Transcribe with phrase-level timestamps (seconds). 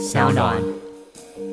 [0.00, 0.56] 小暖。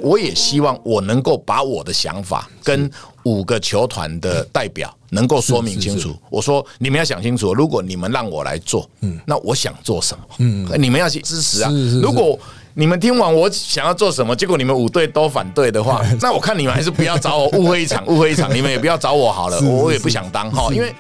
[0.01, 2.89] 我也希望我能够把我的想法跟
[3.23, 6.15] 五个球团的代表能够说明清楚。
[6.29, 10.23] 我说你们要想清楚，如果你们让我来做，嗯那我想做什么？
[10.37, 11.71] 嗯，你们要去支持啊。
[12.01, 12.39] 如果
[12.73, 18.53] 你们听完我想要做什么，结果你们五队都反对的话， 那我看你们还是不要找我，误会一场，误会一场。
[18.55, 20.93] 你们也不要找我好了， 我也不想当哈，因为。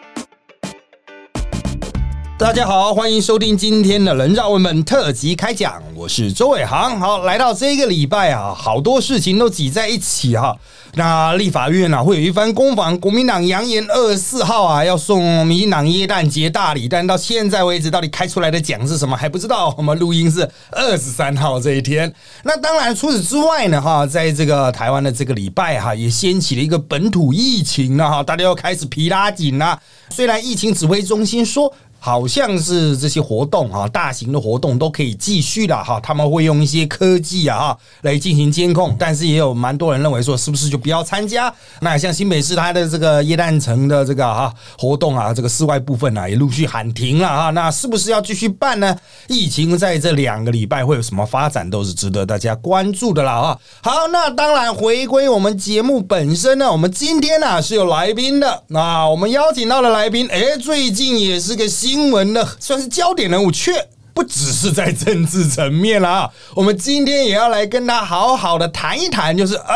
[2.39, 6.99] 大家好，欢迎收听今天的人造文本特辑开讲，我是周伟航。
[6.99, 10.55] 好，来到这个礼拜啊，好多事情都挤在一起哈。
[10.93, 12.95] 那立法院啊，会有一番攻防。
[12.99, 19.73] 国民党扬言二十四号啊，要送民进党耶诞节大礼，但到现在为止，到底开出来的奖是什么还不知道。
[19.75, 22.13] 我们录音是二十三号这一天。
[22.43, 29.79] 那当然，除此之外呢，哈，在这个台湾的这个礼拜哈，也掀起了一个本土疫情了哈，大家又开始皮拉紧了。
[30.11, 31.73] 虽然疫情指挥中心说。
[32.07, 35.99] 好像是这些活动啊，大型的活动都可以继续的哈。
[35.99, 41.53] 他们会用一些科技啊哈来进行监控，但是也有蛮多人认为说，是不是就不要参加？
[41.81, 47.49] 那像新北市它的这个耶诞城的这个哈活动啊，这个室外部分啊也陆续喊停了哈。
[47.49, 48.95] 那是不是要继续办呢？
[49.27, 53.59] 疫情在这两个礼拜会有什么发展，都是值得大家关注的啦啊。
[53.83, 58.63] 好，那当然回归我们节目本身呢，我们今天呢是有来宾的。
[58.67, 61.96] 那我们邀请到的来宾，哎，最近也是个新。
[61.97, 63.71] 新闻的算是焦点人物，却
[64.13, 66.29] 不只是在政治层面了啊！
[66.53, 69.75] 我们今天也要来跟他好好的谈一谈，就是哎，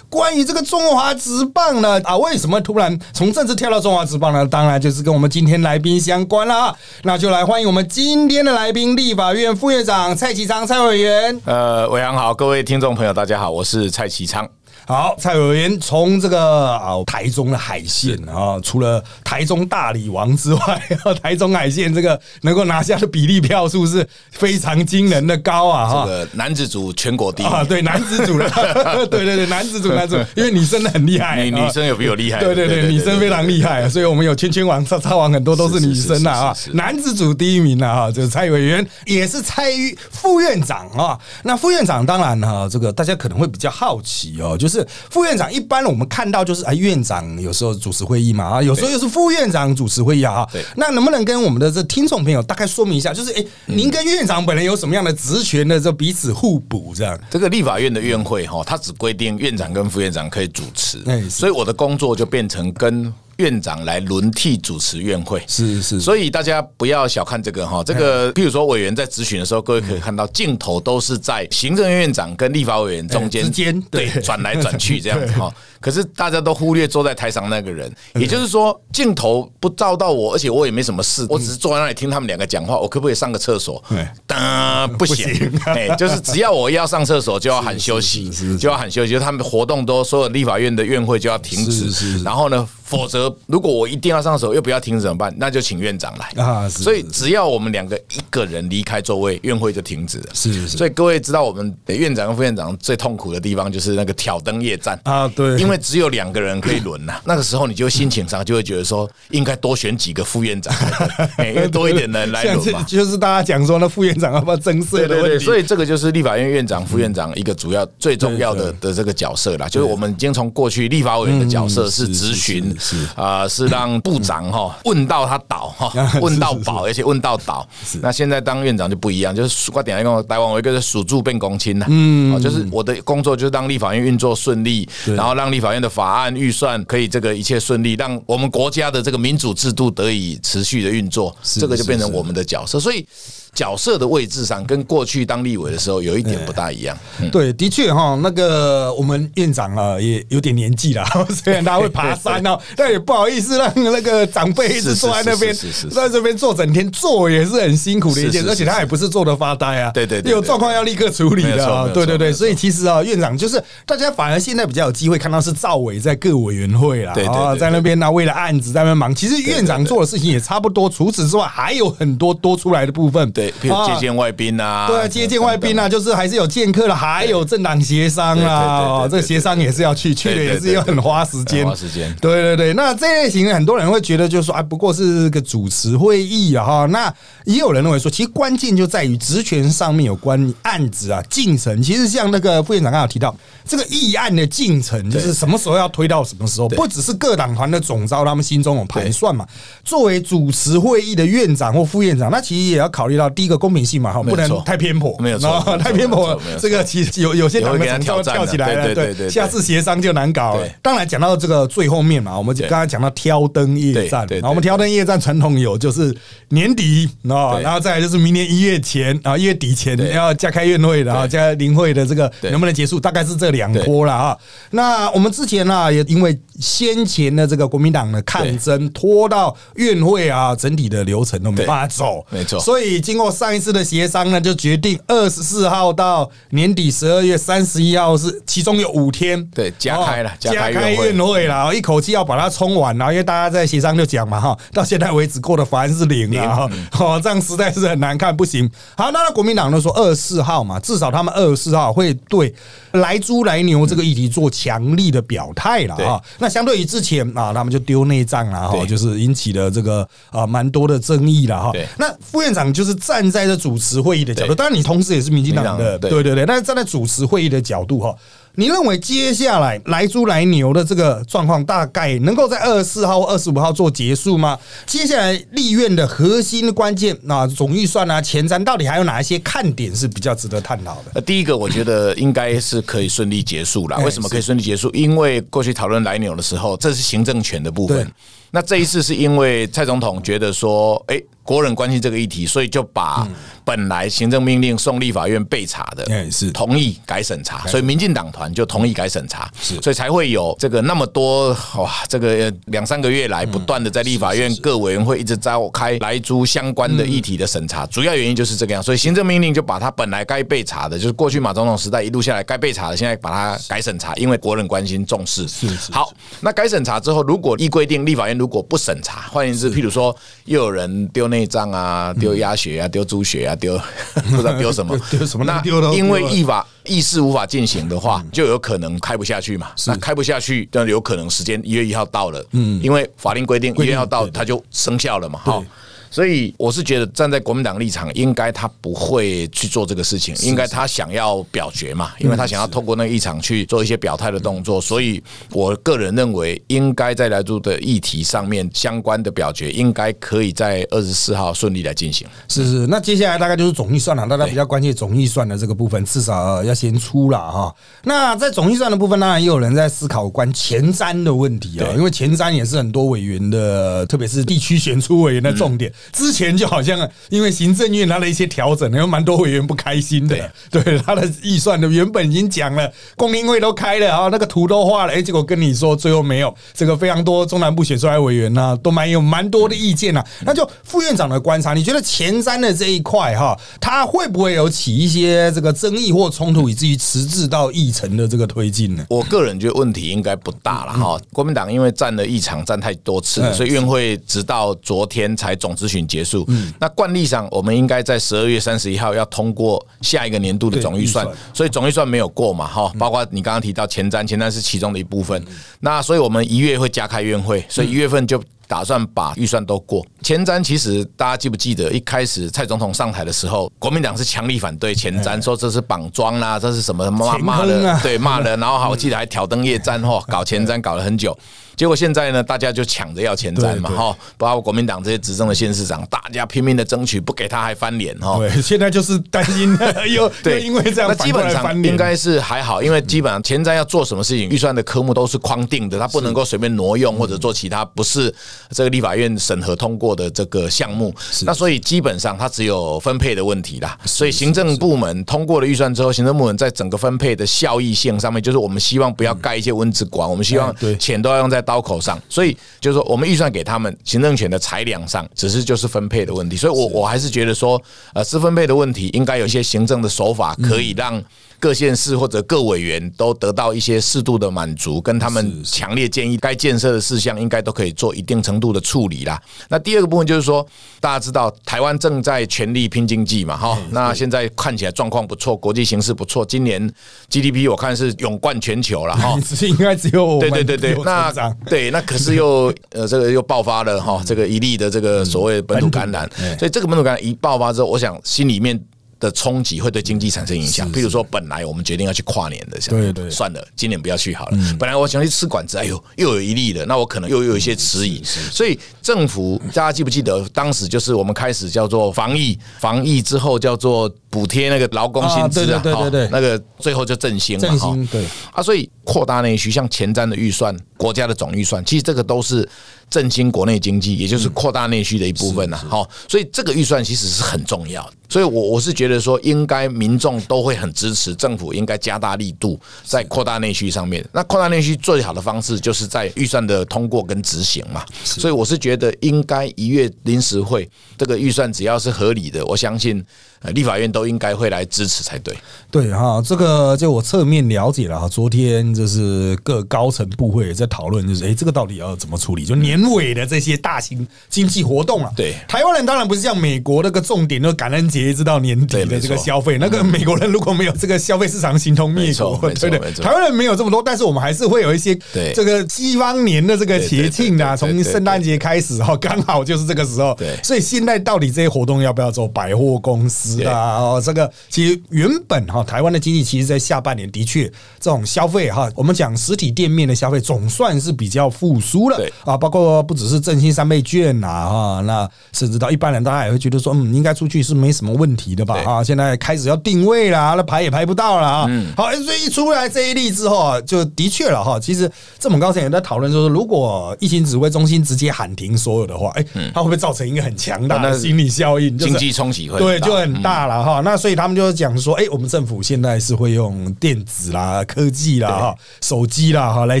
[0.08, 4.44] 关于这个中华职棒呢啊，为什么突然从政治跳到中华职棒呢？
[4.44, 6.76] 当然就是跟我们今天来宾相关了啊！
[7.04, 11.40] 那就来欢迎我们今天的来宾，立法院副院长蔡其昌蔡委员。
[11.44, 14.48] 呃，伟阳好，各位听众朋友，大家好，我是蔡其昌。
[14.88, 20.82] 好，蔡委员从这个啊台中的海线啊，除了台中大理王之外，
[21.22, 25.86] 台中海线这个能够拿下的比例票数是非常惊人的高啊！
[25.86, 28.48] 哈，这个男子组全国第一啊，对男子组的，
[29.10, 36.32] 对对对，男子组男子，因为女生的很厉害，女女生有比我厉害，对对对，女生非常厉害，所以我们有圈圈王、叉叉王，很多都是女生啊！
[36.32, 37.94] 啊，男子组第一名啊！
[37.94, 39.66] 哈，就是蔡委员，也是蔡
[40.10, 41.20] 副院长啊。
[41.42, 44.77] 那副院长当然哈，这个大家可能会比较好奇哦，就是。
[45.10, 50.46] 副院长一般我们看到就是啊，院长有时候主持会议嘛啊，有时候又是副院长主持会议啊。
[50.52, 57.18] 对，那能不能跟我们的这听众朋友大概说明一下，就是哎，您跟院长本人有什么样的职权的这彼此互补这样？
[57.30, 63.12] 这个立法院的院会哈，它只规定院长跟副院长可以主持，所以我的工作就变成跟。
[63.38, 74.08] 院长来轮替主持院会，是是，所以大家不要小看这个哈，这个譬如说委员在咨询的时候，各位可以看到镜头都是在行政院长跟立法委员中间之间对。
[74.22, 75.52] 转来转去这样子哈。
[75.80, 83.82] 可是大家都忽略坐在台上那个人，也就是说镜头不照到我，而且我也没什么事，我只是坐在那里听他们两个讲话，我可不可以上个厕所？
[84.26, 85.26] 当 不行，
[85.66, 92.68] 哎，就是只要我要上厕所就要喊休息，就要喊休息，就他们活动都所有立法院的院会就要停止，然后呢？
[92.88, 95.30] 否则，如果我一定要上手又不要停止怎么办？
[95.36, 96.66] 那就请院长来啊！
[96.70, 100.24] 所以只要我们两个一个人离开座位，院会就停止了。
[100.32, 100.68] 是是。
[100.68, 105.28] 所以各位知道，我们院长跟副院长最痛苦的地方就是那个挑灯夜战啊！
[105.28, 107.20] 对，因为只有两个人可以轮呐。
[107.26, 110.74] 那个时候你就心情上就会觉得说，应该多选几个副院长，
[111.38, 112.82] 因为多一点人来轮嘛。
[112.84, 115.44] 就是大家讲说，那副院长要不要增设的问题。
[115.44, 119.68] 所以这个就是立法院院长、副院长一个主要最重要的的这个角色啦。
[119.68, 123.46] 就是我们已经从过去立法委员的角色是咨询是啊。
[123.46, 127.68] 是让部长哈 问到他倒哈，问到饱，而且问到倒。
[128.00, 143.06] 那现在当院长就不一样，就是我点一个台湾我一个是数柱变公卿了，嗯，就是我的工作就是让立法院运作顺利，然后让立法院的法案预算可以这个一切顺利，让我们国家的这个民主制度得以持续的运作，这个就变成我们的角色，所以。
[143.54, 146.96] 角色的位置上跟过去当立委的时候有一点不大一样。
[147.32, 155.54] 对，的确哈，那个我们院长啊也有点年纪了， 虽然他会爬山哦，但也不好意思让那个长辈一直坐在那边，
[155.90, 173.47] 在这边坐整天坐也是很辛苦的一件，而且他也不是坐的发呆啊，对对，有状况要立刻处理的，对对对，所以其实啊，院长就是大家反而现在比较有机会看到是赵伟在各委员会啦，啊，在那边呢为了案子在那边忙，其实院长做的事情也差不多，除此之外还有很多多出来的部分，对。
[173.62, 182.14] 譬如接见外宾啊，对啊，接见外宾啊，就是还是有见客了，还有政党协商啊，这个协商也是要去，去的也是要很花时间，花时间。
[182.20, 187.12] 对对对，那这类型的很多人会觉得，就是说啊，不过是个主持会议啊，哈，那
[187.44, 191.80] 也有人认为说，其实关键就在于职权上面有关案子啊进程。
[191.82, 193.34] 其实像那个副院长刚刚提到，
[193.64, 199.46] 这个议案的进程就是什么时候要推到什么时候，不只是各党团的总召他们心中有盘算嘛。
[199.84, 203.27] 作为主持会议的院长或副院长，那其实也要考虑到。
[203.28, 210.68] 啊，第一个公平性嘛，哈，不能太偏颇，没有错，太偏颇，这个其实有有些党员跳跳起来了，对对，下次协商就难搞了。
[210.82, 216.14] 当然讲到这个最后面嘛，我们刚刚讲到挑灯夜战，然后我们挑灯夜战传统有就是
[216.48, 224.36] 年底啊，然后再来就是明年一月前啊，一月底前要加开院会，然后加临会的这个能不能结束，大概是这两波了啊。
[224.70, 232.58] 那我们之前呢，也因为先前的这个国民党的抗争，拖到院会啊，整体的流程都没办法走，没错。
[232.60, 246.70] 所以经过上一次的协商呢，就决定二十四号到年底十二月三十一号是其中有五天，对，加开了，加开院会了，一口气要把它冲完了，因为大家在协商就讲嘛，哈，到现在为止过的法案是零啊，
[247.00, 248.70] 哦，这样实在是很难看，不行。
[248.96, 252.54] 好，那国民党呢说二十四号嘛，至少他们二十四号会对
[252.92, 256.22] 来猪来牛这个议题做强力的表态了啊。
[256.38, 261.72] 那相对于之前啊，他们就丢内脏了哈，就是引起了这个啊蛮多的争议了哈。
[261.96, 268.14] 那副院长就是站在这主持会议的角度，当然你同时也是民进党的，对对对，但是站在主持会议的角度哈。
[268.56, 274.58] 你认为接下来来猪来牛的这个状况大概能够在二十四号、二十五号做结束吗？
[274.84, 281.12] 接下来立院的核心关键，那总预算啊、前瞻到底还有哪一些看点是比较值得探讨的？
[281.14, 283.96] 呃，第一个我觉得应该是可以顺利结束了。
[284.00, 284.90] 为什么可以顺利结束？
[284.90, 288.10] 因为过去讨论来牛的时候，这是行政权的部分。
[288.50, 291.20] 那这一次是因为蔡总统觉得说，哎。
[291.48, 293.26] 国人关心这个议题，所以就把
[293.64, 315.48] 本来行政命令送立法院备查的，是同意改审查，所以民进党团就同意改审查，是，所以才会有这个那么多哇，这个两三个月来不断的在立法院各委员会一直召开来租相关的议题的审查，主要原因就是这个样，所以行政命令就把它本来该备查的，就是过去马总统时代一路下来该备查的，现在把它改审查，因为国人关心重视。
[315.48, 315.90] 是是。
[315.92, 316.12] 好，
[316.42, 320.14] 那改审查之后，如果依规定立法院如果不审查，换言之，譬如说
[320.44, 321.38] 又有人丢那。
[321.38, 323.80] 内脏啊，丢鸭血啊，丢猪血啊，丢
[324.28, 325.44] 不知道 丢什么，丢什么？
[325.44, 325.62] 那
[325.94, 329.68] 因为意法议事无法进行的话，就有可能开不下去嘛。
[329.86, 335.62] 那开不下去，那有可能时间一月一号到了，嗯，因为法令规定一月一号到，它就生效了嘛，哈。
[336.10, 344.80] 所以我是觉得站在国民党立场，应该他不会去做这个事情，应该他想要表决嘛，因为他想要透过那个议场去做一些表态的动作。
[344.80, 352.26] 所以我个人认为，应该在来住的议题上面相关的表决，应该可以在二十四号顺利来进行。
[352.48, 357.74] 是是，那接下来大概就是总预算了，大家比较关心总预算的这个部分，至少要先出了哈。
[358.04, 365.92] 那在总预算的部分，当然也有人在思考关前瞻的问题啊，因为前瞻也是很多委员的，特别是地区选出委员的重点。
[366.12, 370.36] 之前就好像因为行政院他的一些调整，有蛮多委员不开心的。
[370.70, 376.54] 对他的预算的原本已经讲了，公听会都开了啊，那个图都画了，哎，结果跟你说最后没有。
[376.74, 380.24] 这个非常多中南部选出来委员呢，都蛮有蛮多的意见呐。
[380.42, 389.04] 那就副院长的观察，你觉得前瞻的这一块哈，他会不会有起一些这个争议或冲突，以至于迟滞到议程的这个推进呢？
[389.08, 391.18] 我个人觉得问题应该不大了哈。
[391.32, 396.44] 国民党因为占了议场占太多次，所以院会直到昨天才总咨询结束。
[396.48, 405.42] 嗯，那惯例上，我们应该在十二月三十一号要通过下一个年度的总预算，所以总预算没有过嘛，哈，包括你刚刚提到前瞻，前瞻是其中的一部分。
[405.80, 410.04] 那所以我们一月会加开院会，所以一月份就打算把预算都过。
[410.22, 421.36] 前瞻其实大家记不记得，一开始蔡总统上台的时候，国民党是强力反对前瞻，说这是绑桩啦，这是什么骂骂的，对骂的， 然后好，我记得还挑灯夜战，嚯，搞前瞻搞了很久。
[421.78, 428.36] 结果现在呢，大家就抢着要前瞻嘛，哈，包括国民党这些执政的县市长，大家拼命的争取，不给他还翻脸，哈。
[428.36, 429.78] 对，现在就是担心
[430.12, 438.34] 又对，因为这样，那基本上应该是还好，因为基本上前瞻要做什么事情，预算的科目都是框定的，他不能够随便挪用或者做其他不是
[438.70, 441.14] 这个立法院审核通过的这个项目。
[441.42, 443.96] 那所以基本上他只有分配的问题啦。
[444.04, 451.62] 所以行政部门通过了预算之后，行政部门在整个分配的效益性上面，就是我们希望不要盖一些蚊子馆，我们希望钱都要用在。
[451.68, 456.56] 刀口上，所以就是说，我们预算给他们行政权的裁量上，只是就是分配的问题。
[456.56, 457.78] 所以，我我还是觉得说，
[458.14, 461.22] 呃，是分配的问题，应该有一些行政的手法可以让。
[461.60, 469.40] 各县市或者各委员都得到一些适度的满足，跟他们强烈建议该建设的事项，应该都可以做一定程度的处理啦。
[469.68, 470.66] 那第二个部分就是说，
[471.00, 476.80] 大家知道台湾正在全力拼经济嘛，哈，那现在看起来状况不错，国际形势不错，今年
[477.28, 481.32] GDP 我看是勇冠全球了，哈， 只是应该只有对对对对，那
[481.66, 488.80] 对那可是又 呃这个又爆发了哈，这个一例的这个所谓本土感染，所以这个本土感染一爆发之后，我想心里面。
[489.20, 490.90] 的冲击会对经济产生影响。
[490.92, 494.58] 譬如说，本来我们决定要去跨年的，对对，算了，今年不要去好了。
[494.78, 498.22] 本来我想去吃馆子，哎呦，又有一例了，那我可能又有一些迟疑。
[498.24, 508.24] 所以政府大家记不记得，当时就是我们开始叫做防疫，防疫之后叫做补贴那个劳工薪资啊，对对对，那个最后就振兴嘛，振兴对。
[508.52, 512.68] 啊，所以扩大内需，像前瞻的预算，国家的总预算，其实这个都是。
[513.10, 515.78] 振兴国内经济，也就是扩大内需的一部分呐。
[515.88, 518.06] 好，所以这个预算其实是很重要。
[518.28, 524.22] 所以，我我是觉得说，应该民众都会很支持政府，应该加大力度在扩大内需上面。
[524.30, 528.04] 那扩大内需最好的方式，就是在预算的通过跟执行嘛。
[528.22, 530.86] 所以，我是觉得应该一月临时会
[531.16, 533.24] 这个预算只要是合理的，我相信。
[533.60, 535.56] 呃，立法院都应该会来支持才对。
[535.90, 538.28] 对哈，这个就我侧面了解了哈。
[538.28, 542.64] 昨天就是各高层部会也在讨论，就是哎，这个到底要怎么处理？
[542.64, 545.32] 就年尾的这些大型经济活动啊。
[545.34, 549.78] 对，台湾人当然不是像美国那个重点，就感恩节一直到年底的这个消费。
[549.78, 553.12] 那个美国人如果没有这个消费市场形同灭国， 对对？
[553.14, 560.34] 台湾人没有这么多，但是我们还是会有一些对这个西方年的这个节庆啊，从圣诞节开始哈，刚好就是这个时候。
[560.34, 562.46] 对，所以现在到底这些活动要不要做？
[562.46, 563.47] 百货公司？
[563.56, 567.66] 是啊，哦，这个其实原本哈，台湾的经济其实，在下半年的确
[567.98, 572.32] 这种消费哈，我们讲实体店面的消费总算是比较复苏了，对。
[572.44, 594.18] 啊，包括不只是振兴三倍券呐哈，那甚至到一般人，大家也会觉得说，嗯，应该出去是没什么问题的吧啊，现在开始要定位啦，那排也排不到了啊，好，所以一出来这一例之后啊，就的确了哈，其实这么高层也在讨论说，如果疫情指挥中心直接喊停所有的话，哎，它会不会造成一个很强大的心理效应，经济冲击会对就很大了哈，那。
[594.18, 600.00] 所以他们就讲说，哎，我们政府现在是会用电子啦、科技啦、哈、手机啦、哈来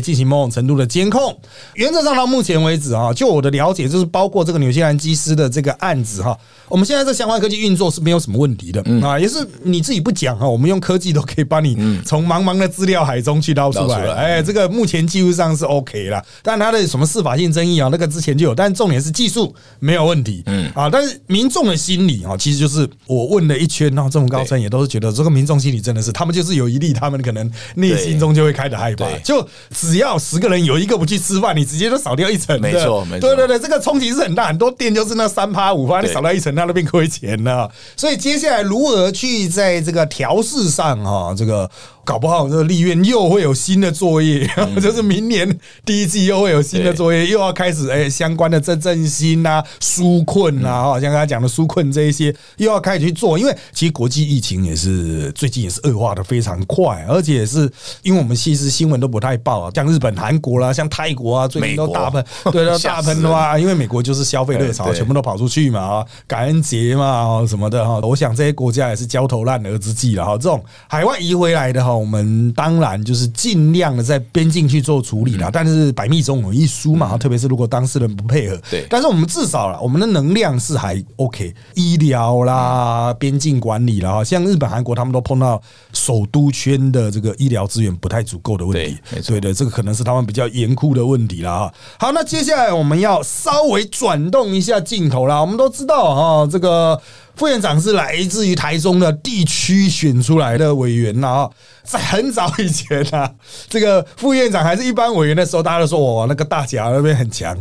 [0.00, 1.38] 进行某种程度的监控。
[1.74, 6.36] 原则上到目前为止啊，就我的了解，就是包括这个纽西兰机师的这个案子哈，
[6.68, 14.12] 我们现在这相关科技运作是没有什么问题的啊，也是你自己不讲哈，我们用科技都可以帮你从茫茫的资料海中去捞出来。
[14.14, 20.42] 哎，这个目前技术上是 OK 了，但它的什么司法性争议啊，那个之前就有，但重点是技术没有问题。
[20.46, 24.08] 嗯啊，但是民众的心理啊，其实就是我问了一圈然后。
[24.08, 29.06] 这么高层也都是觉得这个民众心里真的是，他们就是有一例，他们可能内心中就会开始害怕。
[29.18, 32.58] 就只要十个人有一个不去吃饭，你直接就少掉一层。
[32.58, 33.28] 没错，没错。
[33.28, 37.70] 对对对，这个冲击是很大，很多店就是那三趴五趴，你少掉一层，他那边亏钱了。
[37.98, 41.70] 所以接下来如何去在这个调试上哈，这个。
[42.08, 44.48] 搞不好这个立院又会有新的作业，
[44.80, 45.46] 就是明年
[45.84, 71.97] 第一季又会有新的作业，又要开始哎相关的振振兴啊、纾困啊，哈，像刚才讲的纾困这一些又要开始去做，因为其实国际疫情也是最近也是恶化的非常快，而且是因为我们其实新闻都不太报啊，像日本、韩国啦，像泰国啊，最近都大喷，对，都大喷的话，因为美国就是消费热潮，全部都跑出去嘛，啊，感恩节嘛，什么的哈，我想这些国家也是焦头烂额之际了哈，这种海外移回来的哈。
[71.98, 78.58] 我们当然就是尽量的在边境去做处理啦，但是百密总有一疏嘛，特别是如果当事人不配合。
[78.70, 85.60] 对，但是我们至少了，我们的能量是还 OK，医疗啦、边境管理啦，像日本、韩国他们都碰到
[85.92, 88.96] 首都圈的这个医疗资源不太足够的问题。
[89.26, 91.74] 对的，这个可能是他们比较严酷的问题了哈。
[91.98, 95.40] 好，那接下来我们要稍微转动一下镜头啦。
[95.40, 97.00] 我们都知道哈，这个。
[97.38, 101.48] 副院长是来自于台中的地区选出来的委员呐，
[101.84, 103.30] 在很早以前啊，
[103.68, 107.56] 这个副院长还是一般委员的时候，大家都说我那个大甲那边很强，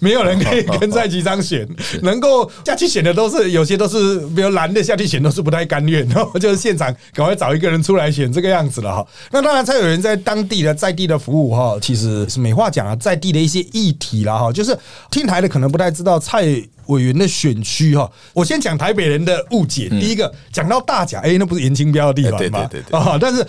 [0.00, 1.68] 没有人可以跟蔡局长选，
[2.02, 9.06] 能够下去选的都是有些都是比如蓝的下去选都是不太甘愿，然后 就是现场赶快找一个人出来选这个样子了哈。
[9.32, 14.78] 那当然蔡委员在当地的在地的服务哈，其实是没话讲啊，在地的一些议题了哈，就是
[15.10, 16.44] 听台的可能不太知道蔡。
[16.86, 19.88] 委员的选区哈，我先讲台北人的误解。
[19.88, 22.68] 第一个讲到大甲，哎，那不是严清标的地方吗？
[22.70, 23.46] 对对对啊，但是。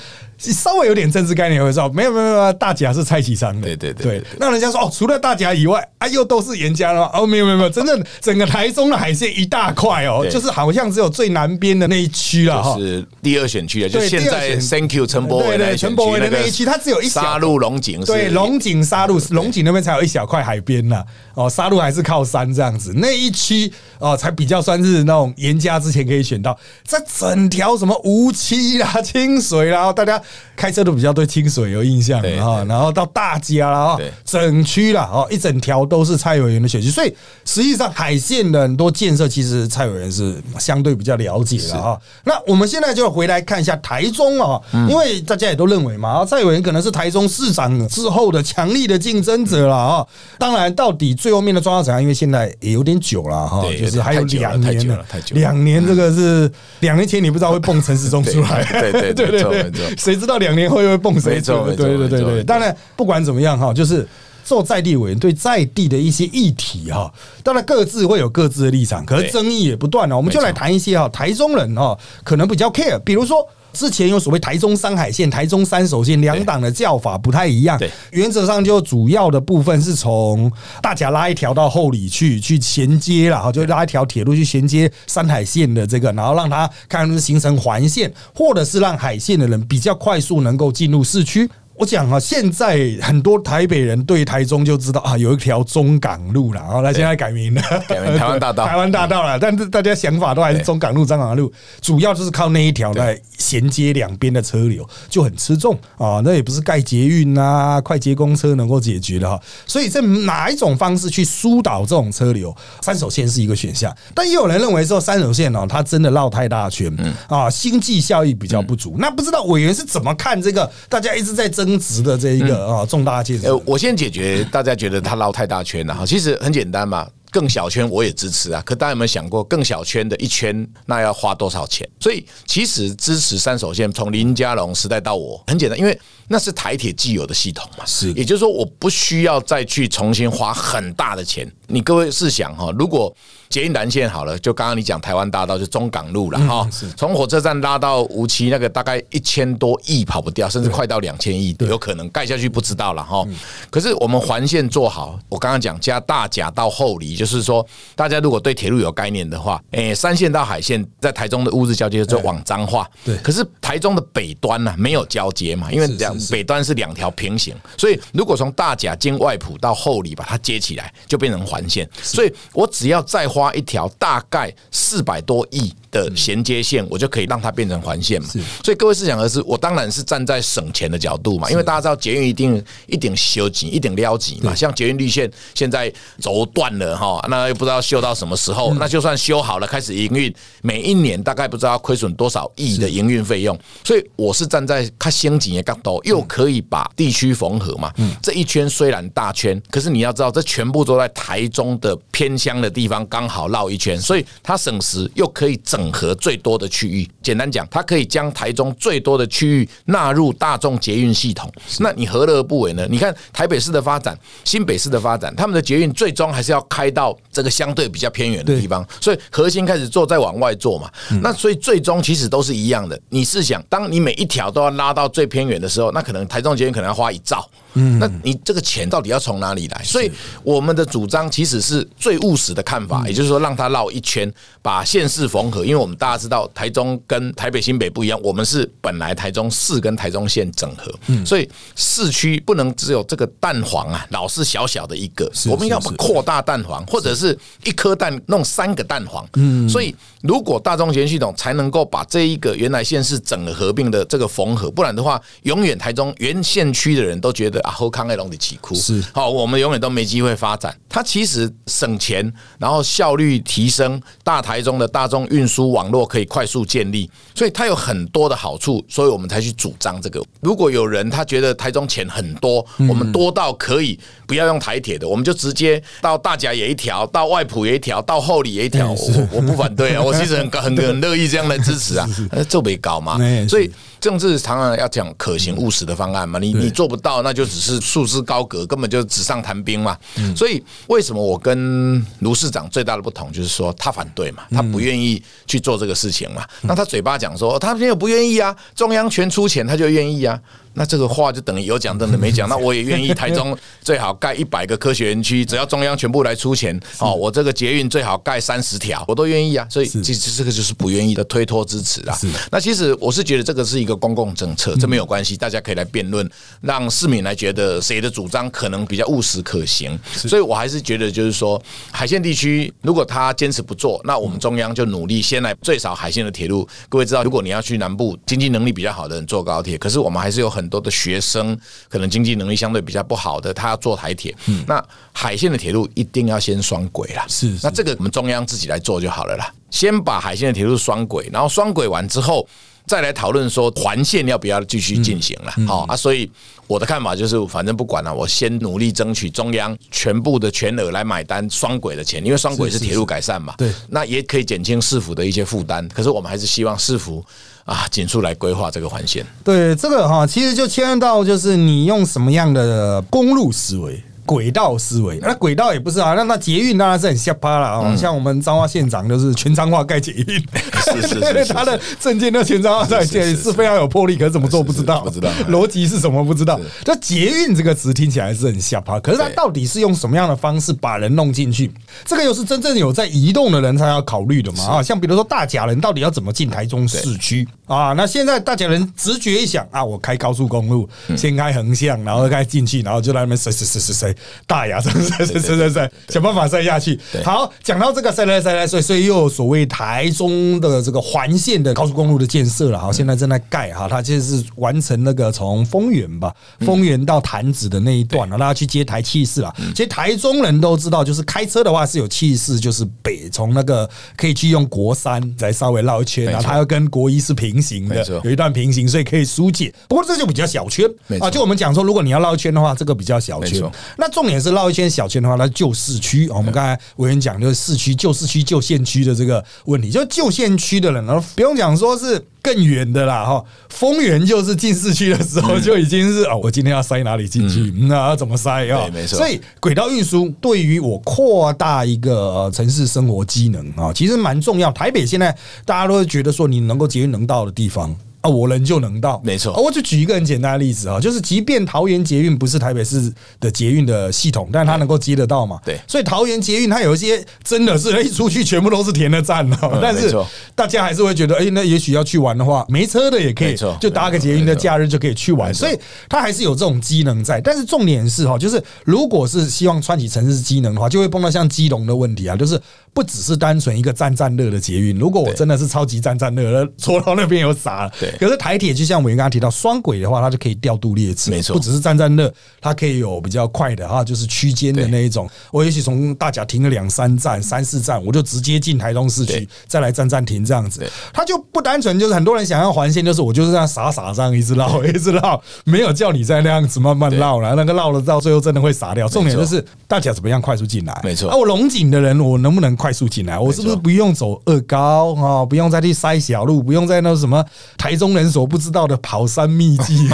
[0.52, 21.04] 稍微有点政治概念会知道，没有没有没有，大甲是蔡启昌的，对对对，那人家说哦，除了大甲以外，啊，又都是严家了哦，没有没有没有，真正整个台中的海线一大块哦，就是好像只有最南边的那一区了哈，是第二选区了，就现在 Thank you 陈柏伟对陈柏伟的那一区，它只有一沙鹿龙井，对龙井沙鹿龙井那边才有一小块海边呢，
[21.36, 26.58] 哦，沙鹿还是靠山这样子，那一区哦才比较算是那种严家之前可以选到，
[26.88, 30.22] 这整条什么无期啦、清水啦，大家
[30.56, 37.14] 开车都比较对清水有印象对哈，然后到大家了哈对，整区了哦，一整条都是蔡委员的选区，所以
[37.46, 42.00] 实际上海线的很多建设，其实蔡委员是相对比较了解的哈。
[42.24, 44.90] 那我们现在就回来看一下台中啊，嗯。
[44.90, 50.06] 因为大家也都认为嘛，蔡委员可能是台中市长之后的强力的竞争者了啊。
[50.38, 52.02] 当然，到底最后面的状况怎样？
[52.02, 61.64] 因为现在也有点久了哈，就是还有两年了两年这个是两年前你不知道会蹦陈时中出来， 对对对 对对谁知道两年后又会蹦谁出来？
[61.64, 64.08] 没错对对对对，当然不管怎么样哈，就是。
[64.46, 67.10] 做在地委员对在地的一些议题哈，
[67.44, 70.18] 当然各自会有各自的立场，可是争议也不断了。
[70.18, 73.48] 我们就来谈一些哈，台中人哈可能比较 care，比如说。
[73.74, 80.52] 之前有所谓台中山海线、台中三手线两党的叫法不太一样对，原则上就主要的部分是从
[80.82, 91.50] 大甲拉一条到后里去去衔接了哈，就拉一条铁路去衔接山海线的这个，然后让它看是形成环线，或者是让海线的人比较快速能够进入市区。
[91.76, 99.40] 我讲啊，现在很多台北人对台中就知道啊，有一条中港路了，然后他现在改名了，改名台湾大道台湾大道了。
[99.40, 101.52] 但是大家想法都还是中港路、中港路，
[101.82, 106.22] 主要就是靠那一条来衔接两边的车流，就很吃重啊。
[106.24, 109.40] 那也不是盖捷运啊、快捷公车能够解决的哈。
[109.66, 113.94] 所以，在哪一种方式去疏导这种车流，三手线是一个选项。
[114.14, 116.96] 但也有人认为说，三手线哦，它真的绕太大圈，
[117.28, 118.96] 啊，经济效益比较不足。
[119.00, 120.72] 那不知道委员是怎么看这个？
[120.88, 123.64] 大家一直在争执的这一个啊重大建设呃，。
[123.66, 127.08] 我先解决大家觉得他绕太大圈了哈，其实很简单嘛。
[127.32, 131.90] 更小圈我也支持啊，可大家有没有想过，更小圈的一圈那要花多少钱？
[132.00, 141.52] 所以其实支持三手线，从林佳龙时代到我，很简单，因为那是台铁既有的系统嘛，是也就是说我不需要再去重新花很大的钱。
[141.66, 143.12] 你各位试想哈，如果
[143.54, 146.68] 捷运蓝线好了，就刚刚你讲台湾大道就中港路了哈，
[146.98, 153.24] 从火车站拉到无期那个大概一千多亿跑不掉，甚至快到两千亿，有可能盖下去不知道了哈。
[153.70, 157.64] 可是我们环线做好，我刚刚讲加大甲到后里，就是说
[157.96, 163.16] 大家如果对铁路有概念的话，诶，三线到海线在台中的乌日交接就往彰化，对。
[163.18, 171.88] 可是台中的北端呢、没有交接嘛，因为两北端是两条平行，所以如果从大甲经外埔到后里把它接起来，就变成环线。
[172.02, 178.28] 所以我只要再花一条大概四百多亿的衔接线，我就可以让它变成环线嘛。
[178.64, 184.54] 所以各位试想而知，我当然是站在省钱的角度嘛，因为大家知道捷运一定一定修紧，一定撩紧嘛。
[184.56, 193.58] 像捷运绿线现在轴断了哈，那又不知道修到什么时候，那就算修好了开始营运，每一年大概不知道要亏损多少亿的营运费用。
[193.84, 197.92] 所以我是站在它先紧的角度，又可以把地区缝合嘛。
[198.22, 207.10] 这一圈虽然大圈，可是你要知道，这全部都在台中的偏乡的地方刚好绕一圈，所以它省时又可以整合最多的区域。
[207.22, 211.52] 简单讲，它可以将台中最多的区域纳入大众捷运系统。
[211.80, 212.88] 那你何乐而不为呢？
[212.90, 220.90] 你看台北市的发展、新北市的发展，他们的捷运最终还是要开到这个相对比较偏远的地方，所以核心开始做，再往外做嘛。
[221.22, 223.00] 那所以最终其实都是一样的。
[223.10, 227.50] 你试想，当你每一条都要拉到最偏远的时候，那可能台中捷运可能要花一兆。
[227.74, 229.82] 嗯，那你这个钱到底要从哪里来？
[229.84, 230.12] 所以
[230.44, 234.32] 我们的主张其实是最务实的看法，也就是说让它绕一圈，
[234.62, 235.64] 把县市缝合。
[235.64, 240.94] 因为我们大家知道，台中跟台北新北不一样，我们是本来台中市跟台中县整合，
[241.26, 249.28] 所以市区不能只有这个蛋黄啊，老是小小的一个，我们要扩大蛋黄，或者是一颗蛋弄三个蛋黄。
[249.36, 259.04] 嗯，所以如果大众捷系统才能够把这一个原来县市整合并的这个缝合，不然的话，永远台中原县区的人都觉得啊，后康爱龙的起哭是。
[259.14, 260.76] 好，我们永远都没机会发展。
[260.88, 270.24] 它其实省钱，然后效率提升，大台中的大众运输网络可以快速建立，所以它有很多的好处，所以我们才去主张这个。
[270.42, 283.18] 如果有人他觉得台中钱很多，我们多到可以不要用台铁的，我们就直接到大甲也一条，到外埔也一条，到后里也一条，我我不反对啊，我其实很很很乐意这样来支持啊， 呃这没搞嘛。
[283.48, 283.72] 所以。
[284.04, 289.98] 政治常常要讲可行务实的方案嘛，你你做不到，那就只是束之高阁，根本就纸上谈兵嘛。
[290.36, 296.46] 所以为什么我跟卢市长最大的不同，就是说他反对嘛，他不愿意去做这个事情嘛。
[296.64, 300.38] 那他嘴巴讲说他没有不愿意啊，中央全出钱，他就愿意啊。
[300.74, 302.48] 那这个话就等于有讲等的没讲。
[302.50, 309.68] 那我也愿意台中最好盖一百个科学园区，只要中央全部来出钱哦，我这个捷运最好盖三十条，我都愿意啊。
[309.70, 312.18] 所以其实这个就是不愿意的推脱支持啊。
[312.52, 316.30] 那其实我是觉得这个是一个公共政策，这没有关系，大家可以来辩论，
[316.62, 319.98] 让市民来觉得谁的主张可能比较务实可行。
[320.14, 326.68] 所以我还是觉得就是说，海线地区如果他坚持不做，那我们中央就努力先来最少海线的铁路。
[326.90, 331.58] 各位知道，如果你要去南部，经济能力比较好的人坐高铁，可是我们还是有很多的学生，
[331.90, 334.36] 可能经济能力相对比较不好的，他要坐台铁。
[334.68, 337.26] 那海线的铁路一定要先双轨啦。
[337.28, 339.52] 是，那这个我们中央自己来做就好了啦。
[339.70, 342.48] 先把海线的铁路双轨，然后双轨完之后，
[342.86, 345.52] 再来讨论说环线要不要继续进行了。
[345.66, 346.30] 好啊，所以
[346.68, 353.56] 我的看法就是，反正不管了，我先努力争取中央全部的全额来买单双轨的钱，因为双轨是铁路改善嘛。
[353.58, 355.88] 对，那也可以减轻市府的一些负担。
[355.90, 357.26] 可是我们还是希望市府
[357.66, 359.26] 啊，紧速来规划这个环线。
[359.44, 364.04] 对，这个哈，其实就牵涉到就是你用什么样的公路思维。
[364.26, 367.96] 轨道思维，那轨道也不是啊，那那捷运当然是很下趴了啊。
[367.96, 370.44] 像我们彰化县长就是全彰化盖捷运，
[370.86, 375.30] 是是 是，他的证件那全彰化盖捷运是非常有魄力，可是怎么做不知道，不知道。
[375.50, 376.60] 逻辑是什么不知道。
[376.86, 381.72] 那捷运这个词听起来是很下趴，可是他到底是用什么样的方式把人弄进去？
[382.06, 384.84] 这个又是真正有在移动的人才要考虑的嘛啊？
[384.84, 387.94] 像比如说大甲人到底要怎么进台中市区啊？
[387.94, 394.16] 那现在大家人直觉一想啊，我开高速公路，先开横向，然后开进去，然后就在那边塞塞塞塞塞。
[394.46, 397.00] 大牙，塞塞塞塞塞，想办法塞下去。
[397.24, 402.80] 好，讲到这个塞塞塞塞，所以所以又有所谓台中的这个环线的高速公路的建设了。
[402.80, 409.54] 好，现在正在盖哈，它其实是完成那个从丰原吧，丰原到潭子的那一段了，那去接台气势了。
[409.76, 419.74] 其实台中人都知道，就是开车的话是有气势，就是北从那个可以去用国三来稍微绕一圈，然后它要跟国一是平行的，有一段平行，所以可以疏解。
[419.88, 420.86] 不过这就比较小圈
[421.22, 423.64] 啊，就我们讲说，如果你要绕一圈的话，这个比较小圈。
[423.98, 424.34] 那重点。
[424.44, 426.28] 是绕一圈小圈的话，那旧市区。
[426.28, 429.90] 我们刚才委员讲，就是市区、旧市区、旧县区的这个问题。
[429.90, 433.42] 就旧县区的人，不用讲说是更远的啦，哈。
[433.70, 437.72] 丰原就是进市区的时候就已经是哦，我今天要塞哪里进去？
[437.88, 438.90] 那要怎么塞啊？
[438.92, 439.18] 没错。
[439.18, 444.70] 所以轨道运输对于我扩大一个城市生活机能啊，其实蛮重要。
[444.74, 447.96] 台北现在大家都会觉得说，你能够捷运能到的地方。
[448.24, 449.54] 啊，我人就能到，没错。
[449.62, 455.60] 我就举一个很简单的例子啊，就是即便桃园捷运不是台北市的捷运的系统，但是它能够接得到嘛？
[455.66, 455.78] 对。
[455.86, 460.16] 所以桃园捷运它有一些真的是一出去全部都是填的站哦， 但是
[460.56, 465.54] 大家还是会觉得，哎，那也许要去玩的话，没车的也可以，就搭个捷运的假日就可以去玩。
[465.54, 467.42] 所以它还是有这种机能在。
[467.42, 472.58] 但是重点是哈，就是如果是希望串起城市机能的话，就会碰到像基隆的问题啊，就是
[472.94, 474.98] 不只是单纯一个站站热的捷运。
[474.98, 477.92] 如果我真的是超级站站热，戳到那边有傻了。
[478.00, 478.13] 对。
[478.18, 479.04] 可是台铁就像。
[479.04, 485.30] 我们刚刚提到双轨的话，它就可以调度列车，没错，不只是站站热，它可以有比较快的哈，就是区间的那一种。
[485.52, 490.90] 我也许从大甲停了两三站、三四站，我就直接进台中市区，再来站站停这样子。
[491.12, 499.06] 它就不单纯就是很多人想要环线，就是我就是这样傻傻这样一直绕， 一直绕，没有叫你再那样子慢慢绕了，那个绕了到最后真的会傻掉。
[499.10, 500.98] 重点就是大甲怎么样快速进来？
[501.04, 501.30] 没错。
[501.30, 503.38] 啊，我龙井的人，我能不能快速进来？
[503.38, 505.46] 我是不是不用走二高啊？
[505.46, 507.44] 不用再去塞小路，不用在那什么
[507.78, 509.54] 台中人所不知道的跑山。
[509.54, 510.10] 秘 籍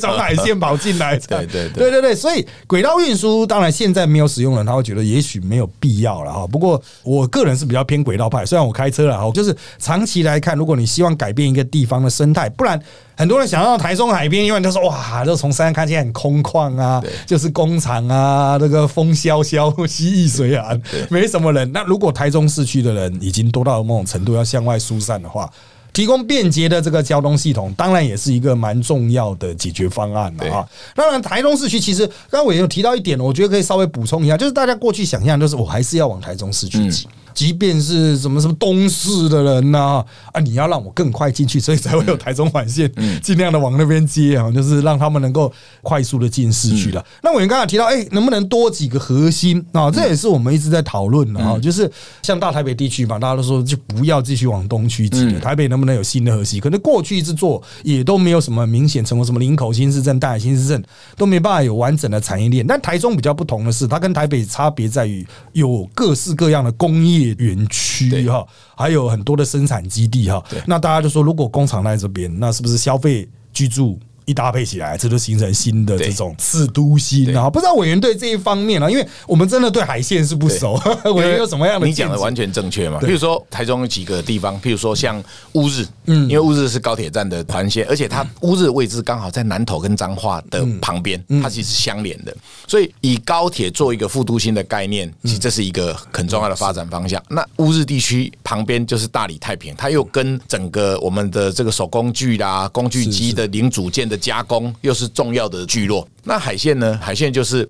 [0.00, 6.46] 从海线跑进来，对对对对对，所以轨道运输当然现在没有使用人，他会觉得也许没有必要了哈。
[6.46, 12.80] 不过我个人是比较偏轨道派，虽然我开车了哈，就是长期来看，如果你希望改变一个地方的生态，不然
[13.14, 21.70] 很多人想到台中海边，因为他说哇，就从山上看起来很空旷啊，就是工厂啊，那个风萧萧蜥蜴水寒，没什么人。
[21.72, 25.50] 那如果台中市区的人已经多到某种程度，要向外疏散的话。
[25.98, 30.64] 提供便捷的这个交通系统，当然也是一个蛮重要的解决方案了啊。
[30.94, 37.08] 当然，台中市区其实刚刚我有提到一点，我觉得可以稍微补充一下，就是大家过去想象，就是我还是要往台中市区挤。
[37.38, 42.90] 即便是什么什么东市的人呐啊，你要让我更快进去，所以才会有台中环线，
[43.22, 47.06] 尽量的往那边接啊，就是让他们能够快速的进市区了。
[47.22, 49.88] 那我们刚才提到，哎，能不能多几个核心啊？
[49.88, 51.56] 这也是我们一直在讨论的啊。
[51.60, 51.88] 就是
[52.24, 55.38] 像大台北地区嘛，大家都说就不要继续往东区挤了。
[55.38, 56.60] 台北能不能有新的核心？
[56.60, 60.82] 可能过去一直做也都没有什么明显成为什么林口新市镇、大海新市镇
[61.16, 62.66] 都没办法有完整的产业链。
[62.66, 67.27] 但台中比较不同的是，它跟台北差别在于有各式各样的工业。
[67.38, 70.42] 园区哈，还有很多的生产基地哈。
[70.66, 77.48] 那大家就说，如果工厂在这边，那是不是消费、居住一搭配起来，这就形成新的这种次都心啊。
[77.48, 78.90] 不知道委员对这一方面呢？
[78.90, 80.78] 因为我们真的对海线是不熟，
[81.16, 81.86] 委员有什么样的？
[81.86, 82.98] 你讲的完全正确嘛？
[83.00, 92.36] 比如说台中有几个地方，譬如说像乌日，嗯，因为乌日是高铁站的环线，而且它乌日的位置刚好在南投跟彰化的旁边，它其实相连的，
[92.66, 97.22] 所以以高铁做一个副都心的概念，其实这是一个很重要的发展方向。
[97.30, 106.06] 那乌日地区旁边就是大理太平，它又跟整个我们的这个手工具啦、工具机的零组件的加工，又是重要的聚落。
[106.24, 106.98] 那海线呢？
[107.00, 107.68] 海线就是。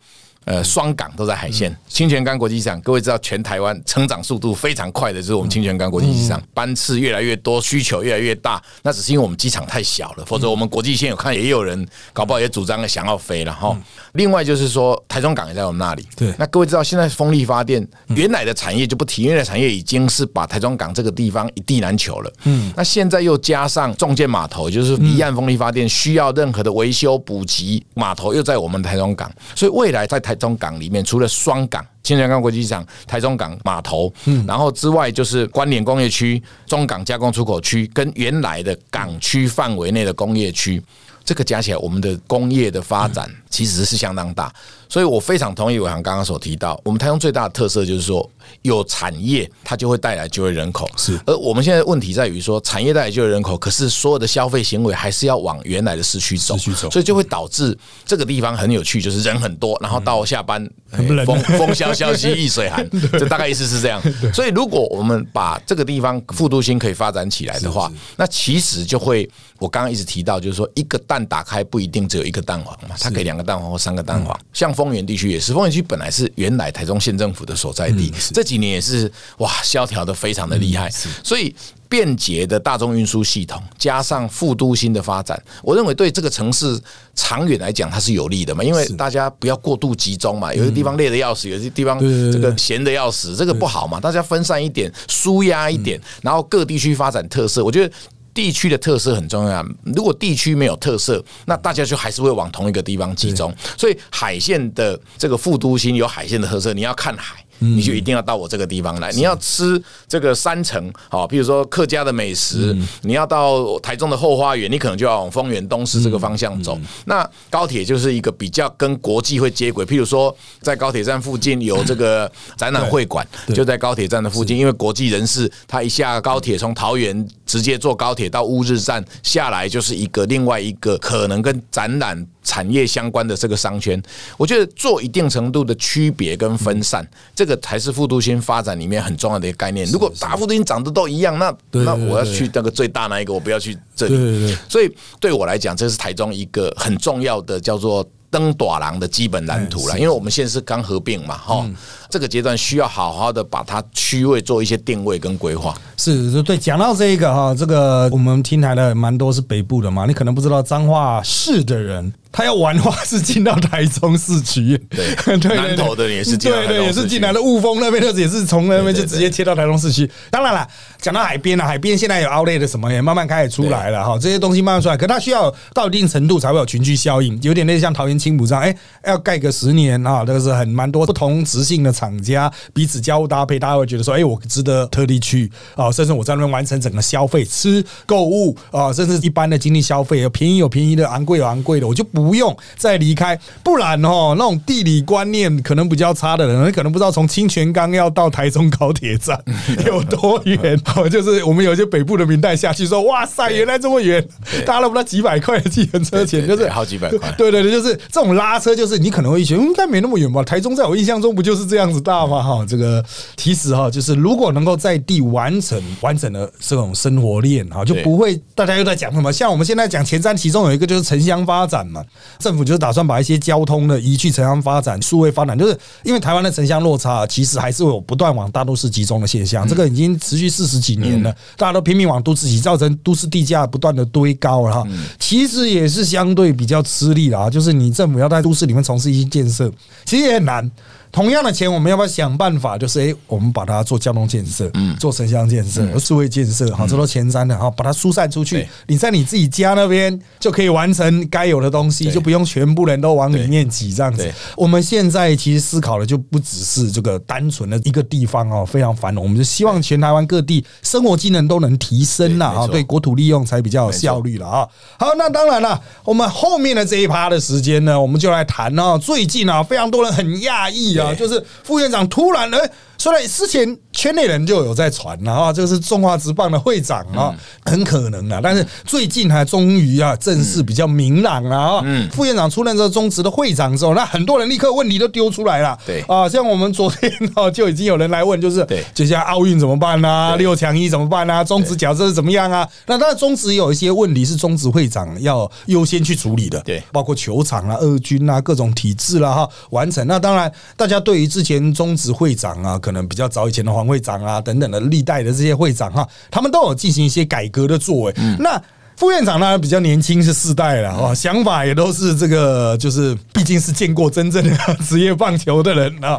[0.48, 13.76] 呃，双港都在海线，清泉岗国际机场，各位知道，全台湾成长速度非常快的，就是我们清泉岗国际机场，班次越来越多，需求越来越大，那只是因为我们机场太小了，否则我们国际线有看也有人搞不好也主张想要飞了哈。
[14.12, 16.32] 另外就是说，台中港也在我们那里，对。
[16.38, 22.72] 那各位知道，现在风力发电原来的产业就不提，原来产业已经是把台中港这个地方一地难求了，嗯。
[22.74, 30.38] 那现在又加上重建码头，就是离岸风力发电需要任何的维修补给，码头又在我们台中港，所以未来在台。
[30.38, 40.83] 中港里面除了双港、清泉港国际机场、台中港码头，嗯，然后之外就是关联工业区、中港加工出口区跟原来的港区范围内的工业区。
[41.24, 44.51] 这个加起来，我们的工业的发展其实是相当大，
[44.88, 48.29] 所以我非常同意伟航刚刚所提到，我们台中最大的特色就是说，
[48.62, 51.18] 有产业它就会带来就业人口，是。
[51.27, 60.66] 而我们现在问题在于说，产业带来就业人口，可是所有的消费行为还是要往原来的市区走，市区走，所以就会导致这个地方很有趣，就是人很多，然后到下班
[61.27, 64.01] 风风萧萧兮易水寒， 这大概意思是这样。
[64.33, 69.29] 所以如果我们把这个地方复都新可以发展起来的话，那其实就会。
[69.61, 74.38] 我刚刚一直提到，就是说一个蛋打开不一定只有一个蛋黄嘛，它可以两个蛋黄或三个蛋黄。
[74.53, 80.88] 像丰原地区也是，丰原区本来是原来台中县政府的所在地，这几年也是哇萧条的非常的厉害。
[81.25, 81.53] 所以
[81.88, 86.81] 便捷的大众运输系统加上副都心的发展，我认为对这个城市
[87.14, 91.99] 长远来讲它是有利的嘛，因为大家不要过度集中嘛，有些地方累的要死，有些地方
[92.33, 97.93] 这个闲的要死，这个不好嘛，大家分散一点，舒压一点，然后各地区发展特色，我觉得。
[98.38, 99.66] 地区的特色很重要。
[99.83, 103.53] 如果地区没有特色，那大家就还是会往同一个地方集中。
[103.77, 107.44] 所以海线的这个副都心有海线的特色，你要看海。
[107.59, 109.11] 你就一定要到我这个地方来。
[109.12, 116.79] 你要吃这个山城，好，比如说客家的美食，你要到台中的后花园，你可能就要往丰原东市这个方向走。
[117.07, 132.27] 那高铁就是一个比较跟国际会接轨，譬如说在高铁站附近有这个展览会馆，就在高铁站的附近，因为国际人士他一下高铁从桃园直接坐高铁到乌日站下来，就是一个另外一个可能跟展览。
[132.48, 134.02] 产业相关的这个商圈，
[134.38, 139.87] 我觉得做一定程度的区别跟分散，这个才是复都新发展里面很重要的一个概念。
[139.88, 144.56] 如果大复都新长得都一样，那那我要去那个最大那一个，我不要去这里。
[144.66, 149.98] 所以对我来讲，这是台中一个很重要的叫做登短廊的基本蓝图了。
[149.98, 151.68] 因为我们现在是刚合并嘛，哈。
[152.11, 155.78] 这个阶段需要好好的把它区位做一些定位跟规划。
[155.98, 170.11] 是，对，讲到这一个哈，这个我们听台的蛮多是北部的嘛，你可能不知道彰化市的人，他要玩的话是进到台中市区，对， 南投的也是进，对对，也是进来的雾峰那边的也是从那边就直接切到台中市区。
[170.31, 170.67] 当然了，
[170.99, 181.88] 讲到海边了，海边现在有 Outlet 的什么也慢慢开始出来了哈，这些东西慢慢出来，可它需要到一定程度才会有群居效应，有点类似像桃园青浦这样，哎，要盖个十年啊，这个是很蛮多不同直性的。
[181.99, 193.38] 厂家彼此交互搭配，大家会觉得说：“哎，我值得特地去啊！”甚至我在那边完成整个消费、吃、购物啊，甚至一般的经济消费，有便宜有便宜的，昂贵有昂贵的，我就不用再离开。
[193.64, 199.42] 不然哦，那种地理观念可能比较差的人，可能不知道从清泉岗要到台中高铁站
[199.85, 200.81] 有多远。
[200.96, 204.24] 哦，就是我们有些北部的民代下去说：“哇塞，原来这么远！”
[204.64, 207.35] 搭了不到几百块的计程车钱，就是好几百块。
[207.37, 210.44] 对对对，就是这种拉车，就是你可能会觉得应该没那么远吧？
[210.44, 211.88] 台中在我印象中不就是这样？
[211.88, 212.42] 子大吗？
[212.42, 213.02] 哈，这个
[213.35, 219.33] 其实哈，就是如果能够在地完成完整的这种生活链哈，就不会大家又在讲什么。
[219.33, 222.04] 像我们现在讲前瞻，其中有一个就是城乡发展嘛，
[222.38, 234.87] 政府就是打算把一些交通的移去城乡发展、数位发展，就是因为台湾的城乡落差其实还是有不断往大都市集中的现象，这个已经持续四十几年了，大家都拼命往都市挤，造成都市地价不断的堆高了哈。
[235.18, 239.71] 其实也是相对比较吃力的啊，就是你政府要在都市里面从事一些建设，
[240.05, 240.71] 其实也很难。
[241.11, 242.77] 同样的钱，我们要不要想办法？
[242.79, 248.68] 就是哎，我们把它做交通建设，嗯，做城乡建设、社会建设，好，这都前瞻的哈，把它疏散出去。
[248.87, 254.31] 你在你自己家那边就可以完成该有的东西，就不用全部人都往里面挤这样子。
[254.57, 264.68] 我们现在其实思考的就不只是这个单纯的一个地方哦，非常繁荣，我们就希望全台湾各地生活技能都能提升了啊，对国土利用才比较有效率了啊。
[264.99, 268.99] 好，那当然了，我们后面的这一趴的时间呢，我们就来谈哦。
[268.99, 272.70] 最近啊，非常多人很讶异啊，就是副院长突然哎。
[272.98, 277.32] 虽然之前圈内人就有在传了啊，这个是中华职棒的会长啊，
[277.64, 281.82] 很可能啊，但是最近还终于啊，正式比较明朗了啊。
[281.84, 285.78] 嗯，副院长出任这个中职的会长之后，那很多人立刻问题都丢出来了。
[285.87, 290.37] 对啊，像我们昨天哦，就已经有人来问，就是对接下来奥运怎么办呢？
[290.37, 291.44] 六强一怎么办呢？
[291.44, 292.68] 中职角色是怎么样啊？
[292.87, 300.04] 那当然中职有一些问题是中职会长要优先去处理的，对，包括球场啊、二军啊、各种体制啦哈，完成。
[300.08, 302.76] 那当然，大家对于之前中职会长啊。
[302.88, 308.14] 可能比较早以前的黄会长啊，等等的历代的这些会长哈，他们都有进行一些改革的作为。
[308.38, 308.59] 那
[308.96, 314.57] 副院长呢比较年轻，是世代了啊，想法也都是这个，就是毕竟是见过真正的
[314.88, 316.18] 职业棒球的人啊。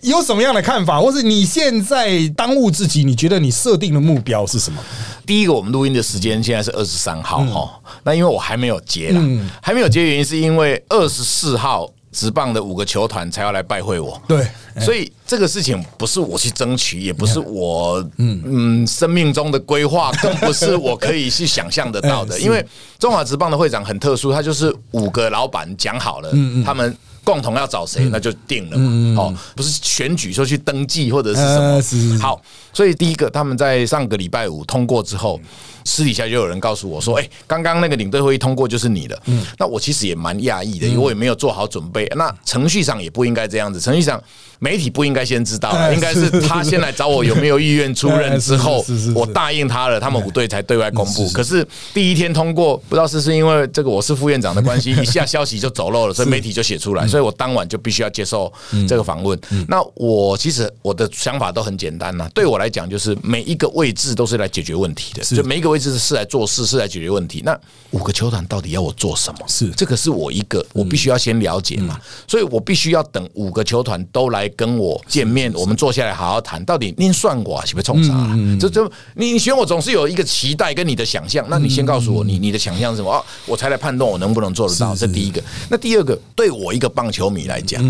[0.00, 4.80] 有什么样的看法，或是你现在当务之急，你觉得你设定的目标是什么？
[5.26, 9.20] 第一个，我们录音的时间现在是二十三号哈，那因为我还没有结了，
[9.60, 11.86] 还没有结，原因是因为二十四号。
[12.10, 14.46] 直棒的五个球团才要来拜会我，对，
[14.80, 18.42] 所以这个事情不是我去争取，也不是我嗯。
[18.44, 22.38] 嗯生命中的规划，更不是我可以去想象得到的。
[22.40, 22.64] 因为
[22.98, 26.32] 中华职棒的会长很特殊，他就是五个老板讲好了，
[26.64, 26.96] 他们
[27.28, 29.20] 共同要找谁，那就定了嘛。
[29.20, 31.42] 哦，不是选举说去登记或者是
[31.82, 32.18] 什么。
[32.18, 32.40] 好，
[32.72, 35.38] 所以第一个他们在上个礼拜五通过之后。
[35.84, 42.06] 私底下就有人告诉我说：“哎，刚刚那个领队会议通过就是你的。”嗯，那我其实也蛮讶异的，因为我也没有做好准备。
[42.14, 44.22] 那程序上也不应该这样子，程序上
[44.58, 51.28] 媒体不应该先知道，应该是他先来找我有没有意愿出任之后，我答应他了，他们五队才对外公布。
[51.30, 58.52] 可是第一天通过，不知道是是因为这个我是副院长的关系，一下消息就走漏了，所以媒体就写出来，所以我当晚就必须要接受
[58.86, 59.38] 这个访问。
[59.68, 65.78] 那我其实我的想法都很简单呐，对我来讲就是每一个位置都是来解决问题的，就每一个位。
[65.78, 67.40] 这是是来做事，是来解决问题。
[67.44, 67.56] 那
[67.92, 69.38] 五个球团到底要我做什么？
[69.46, 76.64] 是这个是我一个，我必须要先了解嘛，所以我必须要等五个球团都来跟我见面，我们坐下来好好谈。
[76.64, 78.12] 到底您算我是不是冲啥？
[78.58, 83.24] 这这你你选我总是有一个期待跟你的想象，那你先告诉我你你的想象是什么？
[83.46, 84.94] 我才来判断我能不能做得到。
[84.94, 85.42] 这第一个。
[85.68, 87.82] 那第二个，对我一个棒球迷来讲，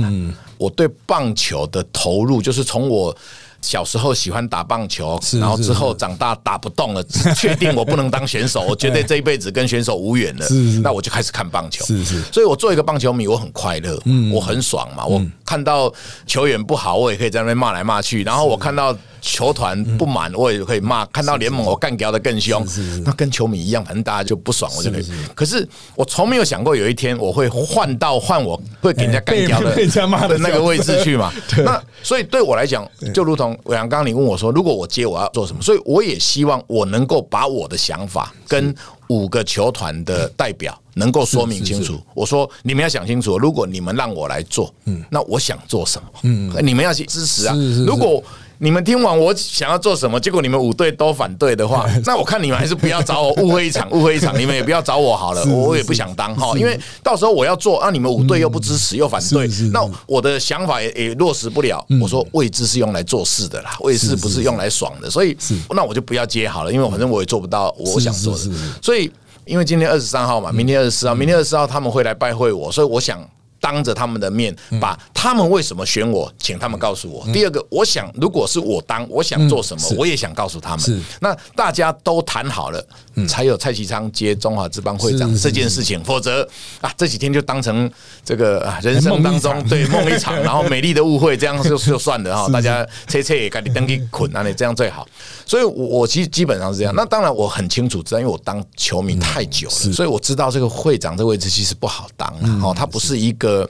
[0.56, 3.16] 我对棒球的投入就是从我。
[3.60, 7.02] 小时候喜欢打棒球，然后之后长大打不动了，
[7.36, 10.46] 确定我不能当选手，我 绝对这一辈子跟选手无缘了。
[10.82, 11.84] 那我就开始看棒球。
[11.84, 14.00] 是是，所以我做一个棒球迷，我很快乐，
[14.32, 15.04] 我很爽嘛。
[15.04, 15.92] 我看到
[16.26, 18.22] 球员不好，我也可以在那边骂来骂去。
[18.22, 18.96] 然后我看到。
[19.20, 22.64] 球团不满，我也可以骂；看到联盟，我干掉的更凶。
[23.04, 25.06] 那跟球迷一样，反正大家就不爽，我就可以。
[25.34, 31.32] 可是我从没有想过有一天我会换到换我会给人家干掉的的那个位置去嘛？
[31.64, 35.62] 那所以对我来讲，就如同伟阳刚刚你问我说，如果我接我要做什么？
[35.62, 38.74] 所以我也希望我能够把我的想法跟
[39.08, 41.98] 五个球团的代表能够说明清楚。
[42.14, 46.08] 我说你们要想清楚，如果你们让我来做，嗯，那我想做什么？
[46.22, 47.54] 嗯，你们要去支持啊。
[47.86, 48.22] 如果
[48.60, 61.84] 你们听完我想要做什么，结果你们五队都反对的话， 那我看你们还是不要找我，误会一场，误会一场，你们也不要找我好了， 我也不想当哈，因为到时候我要做，那你们五队又不支持又反对，那我的想法也也落实不了。
[62.00, 65.36] 我说位置是用来做事的啦，位置不是用来爽的，所以
[65.70, 68.50] 那我就不要接好了，因为反正我也做不到我想做的。
[68.82, 69.10] 所以
[69.44, 73.18] 因为今天二十三号嘛，明天二十四号，明天二十四号他们会来拜会我，所以我想。
[73.60, 77.26] 当着他们的面，把他们为什么选我，请他们告诉我。
[77.32, 81.04] 第二个，我想如果是我当，我想做什么，我也想告诉他们。
[81.20, 82.84] 那大家都谈好了，
[83.28, 86.02] 才有蔡其昌接中华职棒会长这件事情。
[86.04, 86.48] 否则
[86.80, 87.90] 啊，这几天就当成
[88.24, 92.48] 这个人生当中对梦一场， 然后美丽的误会，这样就 就算了哈。
[92.52, 95.06] 大家切切也赶紧登记捆啊，你这样最好。
[95.44, 96.94] 所以，我我其实基本上是这样。
[96.94, 103.47] 那当然，我很清楚知道，因为我当球迷太久了，所以我知道这个会长这个位置其实不好当哦，他不是一个。
[103.48, 103.68] 呃，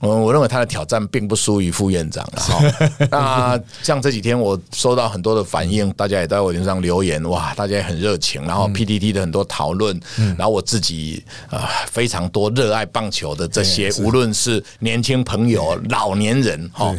[0.00, 2.58] 我我认为他的挑战并不输于副院长哈。
[3.10, 8.42] 那像这几天我收到很多的反应，大家也在我脸上留言，哇，大家也很热情。
[8.44, 9.98] 然后 P D T 的很多讨论，
[10.36, 16.92] 然后我自己啊非常多热爱棒球的这些，无论是年轻朋友、老年人哈，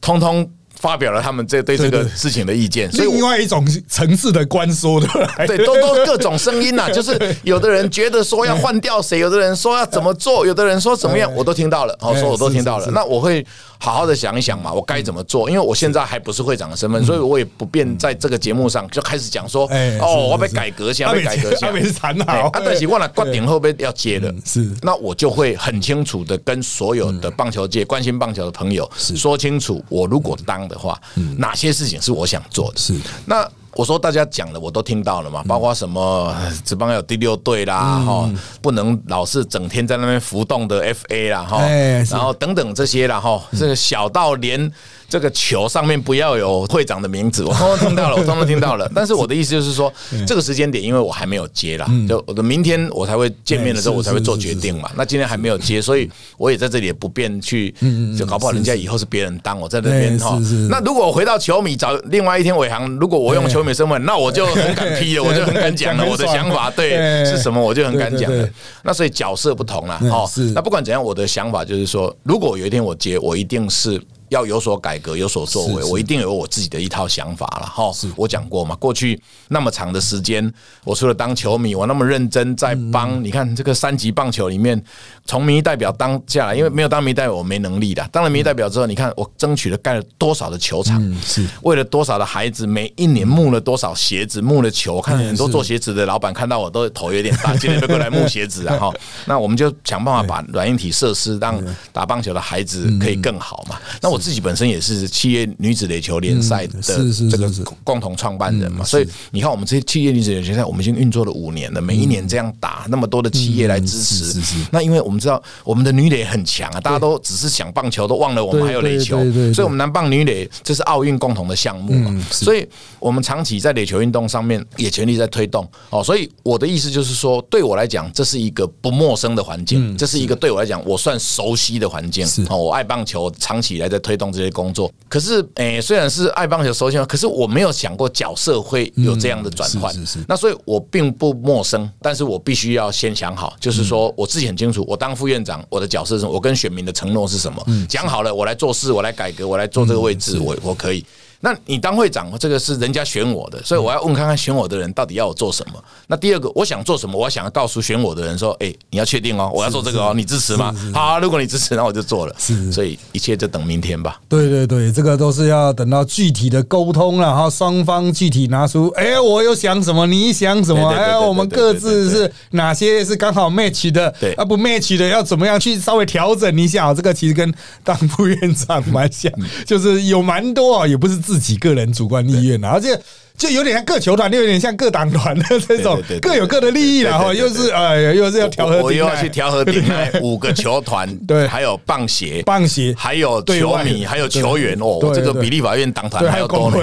[0.00, 0.48] 通通。
[0.82, 5.06] 发表了他们这对这个事情的意见，所以另外一种层次的官说的，
[5.46, 13.46] 对，都都各种声音呐， 就是有的人觉得说要换掉谁，有的人说要怎么做， 有的人说怎么样，我都听到了，哦，说我都听到了，那我会。
[13.84, 15.50] 好好的想一想嘛，我该怎么做？
[15.50, 19.68] 因为我现在还不是会长的身份，所以我也不便在这个节目上就开始讲说，
[20.00, 22.42] 哦，我被改革， 先被改革，下被谈好。
[22.42, 24.70] 啊，但是我了挂顶后边要接的，是。
[24.82, 31.00] 那我就会很清楚的跟所有的棒球界关心棒球的朋友说清楚，我如果当的话，
[31.38, 32.78] 哪些事情是我想做的。
[32.78, 33.48] 是那。
[33.74, 38.30] 我说大家讲的我都听到了嘛，包括什么职棒有第六队啦，哈，
[38.60, 41.62] 不能老是整天在那边浮动的 FA 啦，哈，
[42.10, 44.70] 然后等等这些啦，哈，这个小到连。
[45.08, 48.90] 这个球上面不要有会长的名字，我 通通听到了，我通通听到了。
[48.96, 49.92] 但是我的意思就是说，
[50.26, 54.90] 这个时间点，因为我还没有接啦，就我的明天我才会见面的时候，我才会做决定嘛。
[54.96, 57.74] 那今天还没有接，所以我也在这里也不便去，
[58.16, 60.40] 就搞不好人家以后是别人当我在那边哈。
[60.70, 68.48] 那如果我回到球迷找另外一天伟航，如果我用球迷身份，那我就很敢批了，我就很敢讲了，我的想法 对是什么，我就很敢讲了。
[68.82, 70.28] 那所以角色不同了哦。
[70.54, 74.00] 那不管怎样，我的想法就是说，如果有一天我接，我一定是。
[74.32, 77.92] 要有所改革，有所作为，我一定有我自己的一套想法了哈。
[78.16, 80.50] 我讲过嘛，过去那么长的时间，
[80.84, 83.22] 我除了当球迷，我那么认真在帮。
[83.22, 84.82] 你看这个三级棒球里面，
[85.26, 88.02] 从民意代表当下来，因为没有当民意代表，我没能力的。
[88.10, 94.94] 当了民意代表之后，你看我争取了盖了多少的球场，是为了多少的孩子，每一年募了多少鞋子，募了球。
[94.94, 98.90] 我看很多做鞋子的老板看到我都头有点大，今天就过来募鞋子啊哈。
[99.28, 101.62] 那我们就想办法把软硬体设施让
[101.92, 103.78] 打棒球的孩子可以更好嘛。
[104.00, 104.21] 那我。
[104.22, 107.50] 自己本身也是企业女子垒球联赛的这个
[107.82, 114.40] 共同创办人嘛，所以你看我们这些企业女子垒球联赛，我们已经运作了五年了，每一年这样打，那么多的企业来支持。
[114.70, 119.18] 那因为我们知道我们的女垒很强啊，大家都只是想棒球，都忘了我们还有垒球，
[119.52, 122.64] 所以我们男棒女垒这是奥运共同的项目嘛，所以
[123.00, 126.04] 我们长期在垒球运动上面也全力在推动哦。
[126.04, 132.24] 所以我的意思就是说，对我来讲，这是一个不陌生的环境，这是一个对我来讲我算熟悉的环境。
[132.48, 134.11] 哦，我爱棒球，长期以来在推。
[134.12, 139.90] 推动这些工作，可是诶，虽然是爱棒球收钱，可是我没有想过角色会有这样的转换。
[139.94, 147.64] 是是，那所以我并不陌生，但是我必须要先想好，就是说我自己很清楚，我当副院长，我的角色是什么，我跟选民的承诺是什么。
[147.88, 151.02] 讲好了，我来做事，我来改革，我来做这个位置，我我可以。
[151.44, 155.82] 那你当会长，这个是人家选我的，所以我要问看看选我的人到底要我做什么。
[156.06, 160.72] 那第二个，我想做什么，我想要告诉选我的人说：，哎，你要确定哦，我要做这个哦，你支持吗？
[160.94, 162.34] 好，如果你支持，那我就做了。
[162.38, 164.20] 是，所以一切就等明天吧。
[164.28, 176.94] 对对对，这个都是要等到具体的沟通了哈，双方具体拿出，哎，我有想什么，你想什么，哎，我们各自是哪些是刚好 match 的，对，啊不 match 的要怎么样去稍微调整一下？
[176.94, 179.32] 这个其实跟当副院长蛮像，
[179.66, 182.06] 就是有蛮多啊，也不是自自己个人主。
[182.06, 183.00] 观意愿啊，而且。
[183.42, 196.76] 就有点像各球团，又有点像各党团的这种，各有各的利益，然后又是哎，又是要调和，我又要去调和顶爱五个球团， 对，还有棒协，棒协，还有球迷，还有球员哦，这个比立法院党团还要多呢，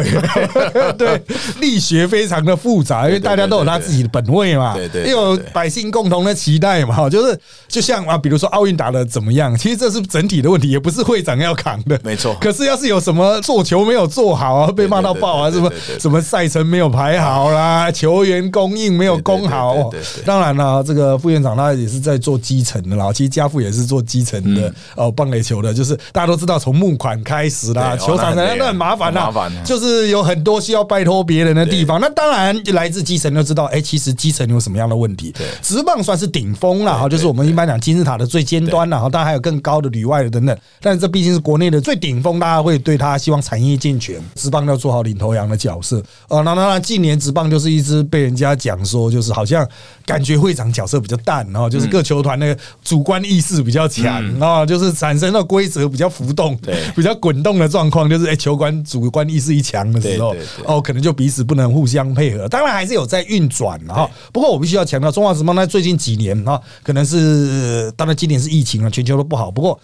[1.00, 1.22] 对，
[1.62, 7.40] 力学非常的复杂，因为大家都有他自己的本位嘛，对对，又有百姓共同的期待嘛，就是
[7.70, 12.36] 就像啊，比如说奥运打的怎么样，其实这是整体的问题，也不是会长要扛的，没错。
[12.42, 16.49] 可是要是有什么做球没有做好啊，被骂到爆啊，什么什么赛。
[16.50, 19.90] 程没有排好啦，球员供应没有供好。
[20.26, 23.14] 当然啦，这个副院长他也是在做基层的啦。
[23.14, 29.32] 其实家父也是做基层的哦，棒垒球的，就是大家都知道从募款开始啦，球场那都很麻烦啦，
[29.64, 32.02] 就是有很多需要拜托别人的地方。
[32.02, 35.34] 那当然来自基层就知道，哎，其实基层有什么样的问题？
[35.62, 40.58] 直棒算是顶峰了哈，就是我们一般讲金字塔的最尖端了哈，当然还有更高的里外的等等。
[40.82, 46.02] 但是这毕竟是国内的最顶峰，大家会对他希望产业健全，直棒要做好领头羊的角色。
[46.44, 49.68] 那那那近年职棒就是一直被人家讲说，就是好像
[50.06, 56.58] 感觉会长角色比较淡，然后就是各球团那个主观意识比较强啊，就是产生了规则比较浮动、
[56.96, 60.36] 比较滚动的状况，就是哎，球馆主观意识一强的时候，
[60.66, 62.48] 哦，可能就彼此不能互相配合。
[62.48, 69.80] 当然还是有在运转哈，不过我必须要强调，中华职棒在最近几年哈，可能是当然今年是疫情啊，全球都不好，不过。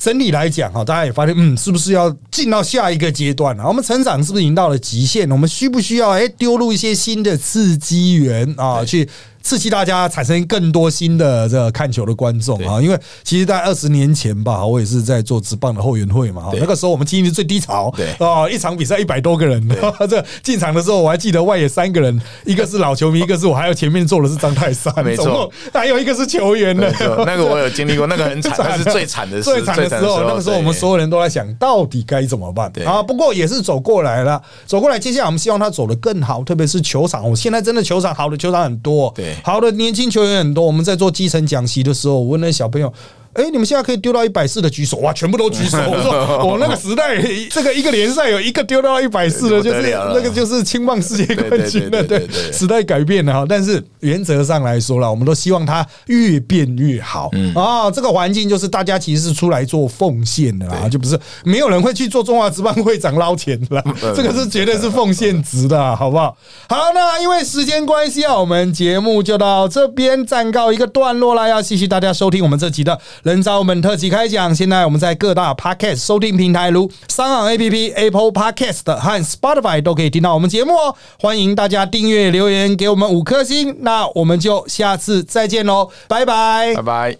[0.00, 3.68] 整体来讲哈，大家也发现，嗯，是不是要进到下一个阶段了？
[3.68, 5.30] 我们成长是不是已经到了极限？
[5.30, 9.06] 我们需不需要哎丢入一些新的刺激源啊，去
[9.42, 12.80] 刺激大家产生更多新的这个看球的观众啊。
[12.80, 16.50] 因为其实，在二十年前吧，我也是在做职棒的后援会嘛。
[16.54, 19.66] 那个时候我们经历最低潮，对啊，一场比赛一百多个人，
[20.08, 26.86] 这进场的时候我还记得外野三个人， 一个是老球迷，一个是我，还有前面坐的是张泰山，没错，还有一个是球员呢。
[27.26, 30.20] 那个我有经历过，那个很惨，那是最惨的最惨的时候。
[30.22, 33.02] 那个时候我们所有人都在想到底该怎么办啊？
[33.02, 37.28] 不过也是走过来了，走过来，接下来我们希望他走得更好，特别是球场。
[37.28, 40.66] 我现在真的球场好的球场很多，对，好的年轻球员很多。
[40.66, 42.92] 我们在做基层讲习的时候，我问那小朋友。
[43.34, 45.78] 哎，你们现在可以丢到一百四的举手哇，全部都举手。
[45.86, 47.16] 我说我那个时代，
[47.48, 52.02] 这个一个联赛有一个丢到一百四的，就是那个就是青棒世界冠军了。
[52.02, 57.88] 对，时代改变了哈，但是原则上来说了，我们都希望它越变越好啊。
[57.88, 63.84] 这个环境就是大家其实是出来做奉献的啦，就不是没有人会去做中华职棒会长捞钱的，
[64.16, 66.36] 这个是绝对是奉献值的，好不好？
[66.68, 71.46] 好，那因为时间关系啊，我们节目就到这边暂告一个段落啦。
[71.46, 72.98] 要谢谢大家收听我们这集的。
[73.22, 80.94] 人造们特辑开讲，现在我们在各大 Podcast 收听平台，如三行 APP、Apple Podcast 和 Spotify 都可以听到我们节目哦。
[81.18, 87.18] 欢迎大家订阅、留言给我们五颗星，那我们就下次再见喽，拜拜，拜拜。